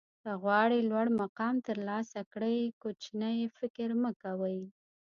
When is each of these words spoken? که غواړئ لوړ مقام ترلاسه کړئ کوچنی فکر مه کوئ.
که 0.21 0.29
غواړئ 0.41 0.79
لوړ 0.89 1.07
مقام 1.21 1.55
ترلاسه 1.67 2.19
کړئ 2.33 2.57
کوچنی 2.81 3.39
فکر 3.57 3.89
مه 4.01 4.11
کوئ. 4.21 4.59